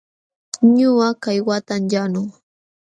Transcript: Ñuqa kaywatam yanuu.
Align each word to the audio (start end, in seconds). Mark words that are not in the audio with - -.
Ñuqa 0.75 1.09
kaywatam 1.23 1.81
yanuu. 1.91 2.27